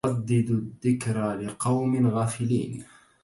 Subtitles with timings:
[0.07, 2.85] رددوا الذكرى لقوم غافلين